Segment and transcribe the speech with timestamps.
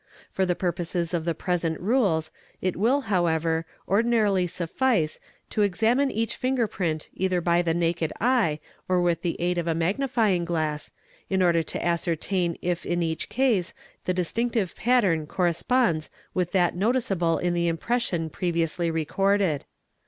[0.31, 5.19] For the purposes of the present rules it will, however, ordinarily suflice
[5.51, 8.59] to examine each finger print either by the naked eye
[8.89, 10.91] or with the aid of a magnifying glass
[11.29, 13.75] in order to ascertain if in each case
[14.05, 19.65] the distinctive pattern corresponds with that noticeable in the impression previously recorded.